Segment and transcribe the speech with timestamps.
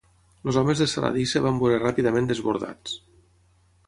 [0.51, 2.97] Els homes de Saladí es van veure ràpidament desbordats.